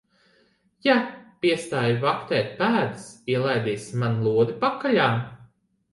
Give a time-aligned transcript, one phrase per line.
[0.87, 0.95] Ja
[1.45, 3.05] piestāji vaktēt pēdas,
[3.35, 5.11] ielaidīsi man lodi pakaļā.